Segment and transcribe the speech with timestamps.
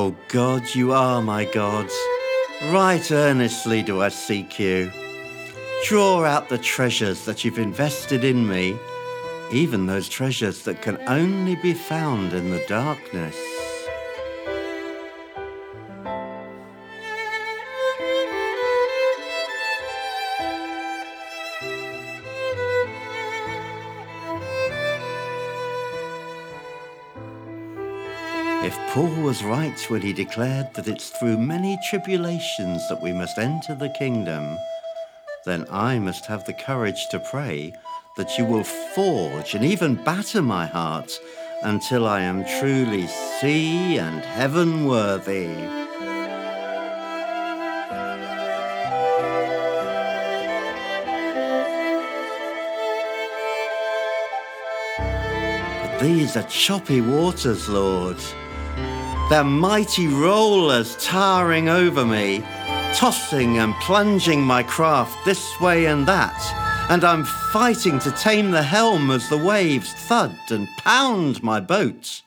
[0.00, 1.90] O God, you are my God.
[2.70, 4.92] Right earnestly do I seek you.
[5.88, 8.76] Draw out the treasures that you've invested in me,
[9.50, 13.57] even those treasures that can only be found in the darkness.
[28.68, 33.38] If Paul was right when he declared that it's through many tribulations that we must
[33.38, 34.58] enter the kingdom,
[35.46, 37.72] then I must have the courage to pray
[38.18, 41.18] that you will forge and even batter my heart
[41.62, 45.46] until I am truly sea and heaven worthy.
[55.80, 58.18] But these are choppy waters, Lord.
[59.28, 62.42] They're mighty rollers towering over me,
[62.94, 68.62] tossing and plunging my craft this way and that, and I'm fighting to tame the
[68.62, 72.22] helm as the waves thud and pound my boat.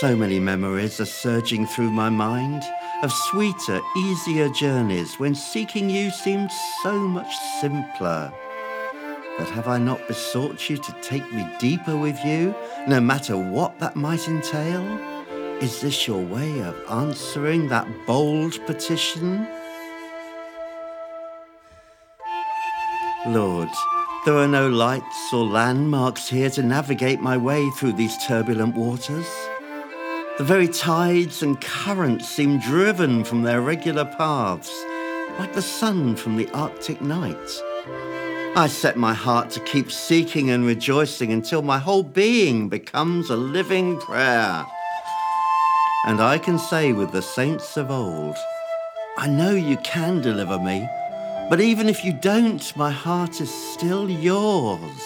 [0.00, 2.64] So many memories are surging through my mind
[3.04, 6.50] of sweeter, easier journeys when seeking you seemed
[6.82, 8.32] so much simpler.
[9.38, 12.54] But have I not besought you to take me deeper with you,
[12.86, 14.82] no matter what that might entail?
[15.62, 19.46] Is this your way of answering that bold petition?
[23.26, 23.68] Lord,
[24.24, 29.26] there are no lights or landmarks here to navigate my way through these turbulent waters.
[30.38, 34.72] The very tides and currents seem driven from their regular paths,
[35.38, 37.36] like the sun from the Arctic night.
[38.54, 43.36] I set my heart to keep seeking and rejoicing until my whole being becomes a
[43.36, 44.66] living prayer.
[46.04, 48.36] And I can say with the saints of old,
[49.16, 50.86] I know you can deliver me,
[51.48, 55.02] but even if you don't, my heart is still yours.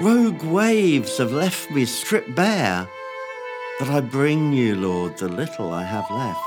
[0.00, 2.88] Rogue waves have left me stripped bare,
[3.78, 6.40] but I bring you, Lord, the little I have left.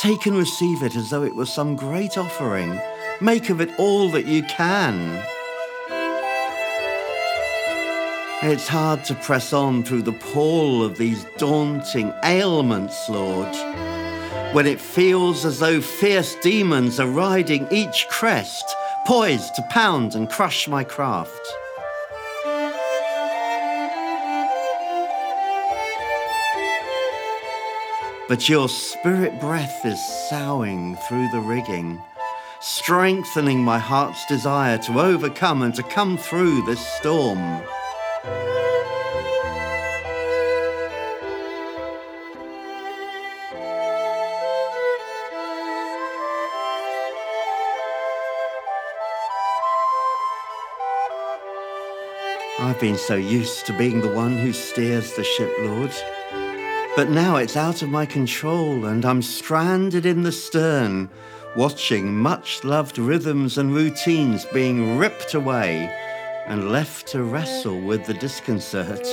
[0.00, 2.78] Take and receive it as though it were some great offering
[3.20, 5.24] Make of it all that you can.
[8.42, 13.54] It's hard to press on through the pall of these daunting ailments, Lord,
[14.52, 18.64] when it feels as though fierce demons are riding each crest,
[19.06, 21.40] poised to pound and crush my craft.
[28.28, 32.02] But your spirit breath is soughing through the rigging
[32.64, 37.62] strengthening my heart's desire to overcome and to come through this storm.
[52.58, 55.92] I've been so used to being the one who steers the ship, Lord.
[56.96, 61.10] But now it's out of my control and I'm stranded in the stern,
[61.56, 65.88] watching much loved rhythms and routines being ripped away
[66.46, 69.06] and left to wrestle with the disconcert.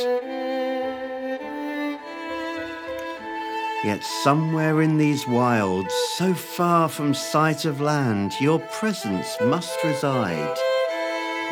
[3.83, 10.57] Yet somewhere in these wilds, so far from sight of land, your presence must reside.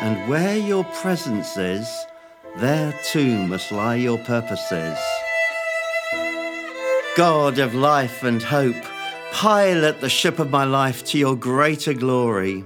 [0.00, 1.88] And where your presence is,
[2.56, 4.98] there too must lie your purposes.
[7.16, 8.84] God of life and hope,
[9.32, 12.64] pilot the ship of my life to your greater glory.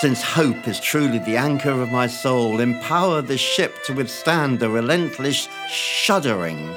[0.00, 4.70] Since hope is truly the anchor of my soul, empower the ship to withstand the
[4.70, 6.72] relentless shuddering.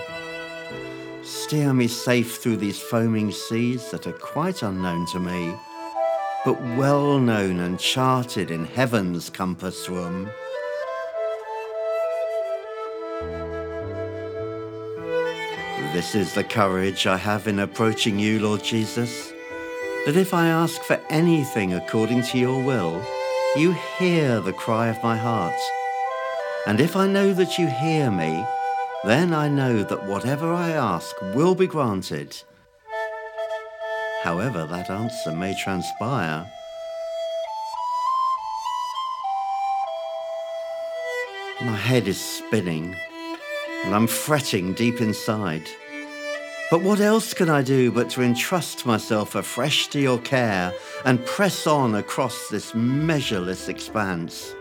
[1.22, 5.54] Steer me safe through these foaming seas that are quite unknown to me,
[6.44, 10.32] but well known and charted in heaven's compass room.
[15.94, 19.34] This is the courage I have in approaching you, Lord Jesus,
[20.06, 23.06] that if I ask for anything according to your will,
[23.58, 25.60] you hear the cry of my heart.
[26.66, 28.42] And if I know that you hear me,
[29.04, 32.42] then I know that whatever I ask will be granted.
[34.24, 36.50] However, that answer may transpire.
[41.60, 42.96] My head is spinning,
[43.84, 45.70] and I'm fretting deep inside.
[46.72, 50.74] But what else can I do but to entrust myself afresh to your care
[51.04, 54.56] and press on across this measureless expanse?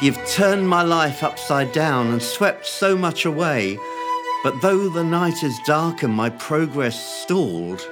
[0.00, 3.76] You've turned my life upside down and swept so much away,
[4.42, 7.86] but though the night is dark and my progress stalled,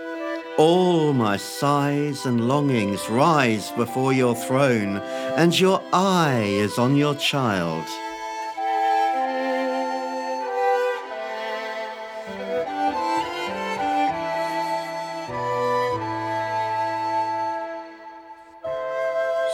[0.56, 4.96] all my sighs and longings rise before your throne,
[5.36, 7.84] and your eye is on your child.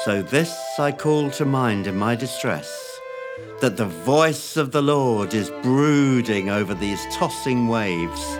[0.04, 3.00] So this I call to mind in my distress,
[3.62, 8.36] that the voice of the Lord is brooding over these tossing waves,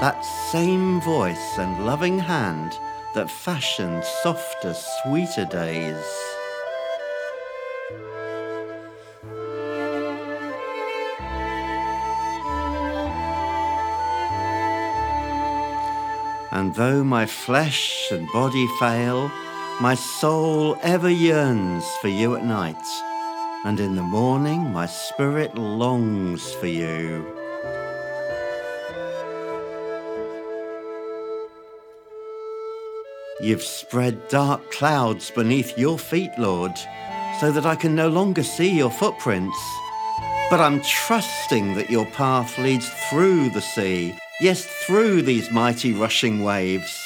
[0.00, 0.20] that
[0.50, 2.72] same voice and loving hand
[3.14, 6.04] that fashioned softer, sweeter days.
[16.50, 19.30] And though my flesh and body fail,
[19.80, 22.76] my soul ever yearns for you at night,
[23.64, 27.26] and in the morning my spirit longs for you.
[33.40, 36.72] You've spread dark clouds beneath your feet, Lord,
[37.40, 39.58] so that I can no longer see your footprints.
[40.50, 46.44] But I'm trusting that your path leads through the sea, yes, through these mighty rushing
[46.44, 47.03] waves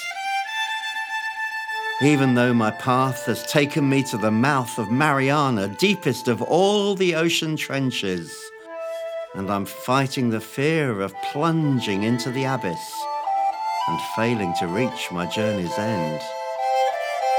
[2.01, 6.95] even though my path has taken me to the mouth of Mariana, deepest of all
[6.95, 8.33] the ocean trenches,
[9.35, 13.05] and I'm fighting the fear of plunging into the abyss
[13.89, 16.21] and failing to reach my journey's end.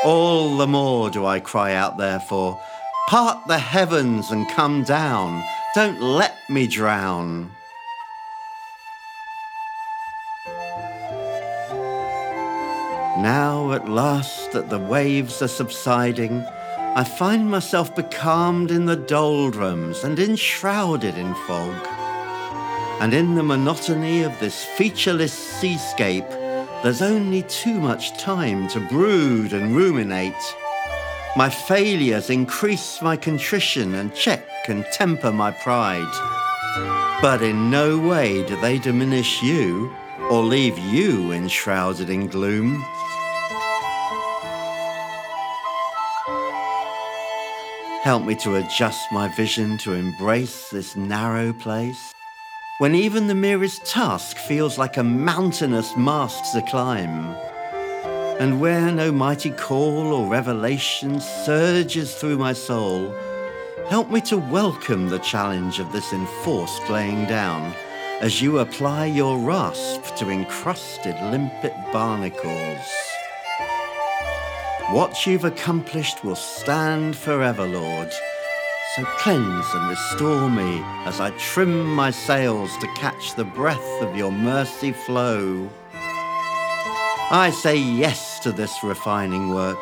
[0.03, 2.59] All the more do I cry out, therefore,
[3.07, 5.41] part the heavens and come down,
[5.73, 7.51] don't let me drown.
[13.21, 16.41] Now, at last, that the waves are subsiding,
[16.95, 21.75] I find myself becalmed in the doldrums and enshrouded in fog.
[23.01, 26.29] And in the monotony of this featureless seascape,
[26.81, 30.55] there's only too much time to brood and ruminate.
[31.35, 37.19] My failures increase my contrition and check and temper my pride.
[37.21, 39.93] But in no way do they diminish you
[40.29, 42.85] or leave you enshrouded in gloom.
[48.03, 52.13] Help me to adjust my vision to embrace this narrow place.
[52.77, 57.35] When even the merest task feels like a mountainous mast to climb,
[58.39, 63.13] and where no mighty call or revelation surges through my soul,
[63.89, 67.73] help me to welcome the challenge of this enforced laying down
[68.21, 72.98] as you apply your rasp to encrusted limpet barnacles.
[74.91, 78.11] What you've accomplished will stand forever, Lord.
[78.95, 84.17] So cleanse and restore me as I trim my sails to catch the breath of
[84.17, 85.69] your mercy flow.
[87.29, 89.77] I say yes to this refining work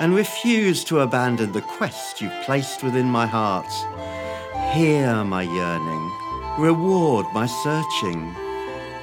[0.00, 3.72] and refuse to abandon the quest you've placed within my heart.
[4.74, 6.12] Hear my yearning,
[6.58, 8.36] reward my searching,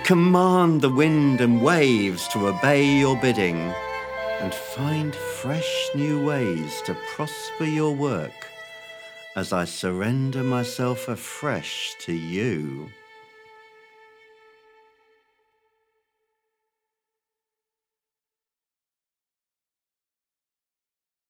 [0.03, 3.73] command the wind and waves to obey your bidding
[4.39, 8.47] and find fresh new ways to prosper your work
[9.35, 12.89] as I surrender myself afresh to you.